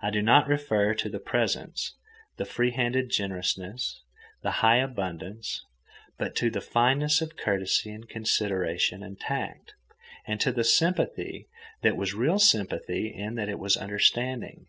[0.00, 1.96] I do not refer to the presents,
[2.36, 4.04] the free handed generousness,
[4.42, 5.64] the high abundance,
[6.16, 9.74] but to the fineness of courtesy and consideration and tact,
[10.28, 11.48] and to the sympathy
[11.82, 14.68] that was real sympathy in that it was understanding.